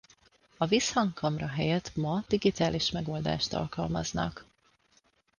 [0.57, 4.45] A visszhangkamra helyett ma digitális megoldást alkalmaznak.